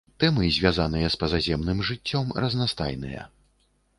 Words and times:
Тэмы, 0.21 0.45
звязаныя 0.55 1.09
з 1.15 1.19
пазаземным 1.23 1.83
жыццём, 1.91 2.33
разнастайныя. 2.45 3.29